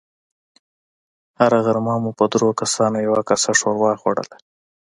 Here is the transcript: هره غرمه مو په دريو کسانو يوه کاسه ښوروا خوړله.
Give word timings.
هره 1.39 1.59
غرمه 1.65 1.95
مو 2.03 2.11
په 2.17 2.25
دريو 2.31 2.49
کسانو 2.61 2.97
يوه 3.07 3.21
کاسه 3.29 3.51
ښوروا 3.59 3.91
خوړله. 4.01 4.37